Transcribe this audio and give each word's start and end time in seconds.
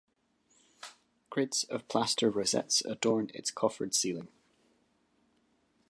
Grids 1.29 1.63
of 1.65 1.87
plaster 1.87 2.31
rosettes 2.31 2.81
adorn 2.85 3.29
its 3.35 3.51
coffered 3.51 3.93
ceiling. 3.93 4.29